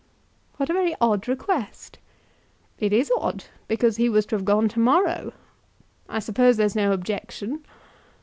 [0.57, 1.99] "What a very odd request!"
[2.79, 5.31] "It is odd, because he was to have gone to morrow.
[6.09, 7.63] I suppose there's no objection."